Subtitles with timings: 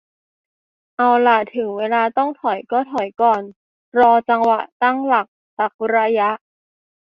[0.97, 3.41] เอาล่ะ ถึงเวลาต้องถอยก็ถอยก่อน
[3.99, 5.27] รอจังหวะตั้งหลัก
[5.57, 6.29] สักระยะ